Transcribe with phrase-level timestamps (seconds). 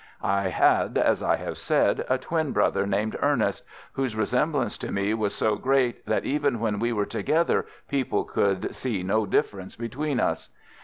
[0.23, 3.63] "I had, as I have said, a twin brother named Ernest,
[3.93, 8.73] whose resemblance to me was so great that even when we were together people could
[8.73, 10.49] see no difference between us.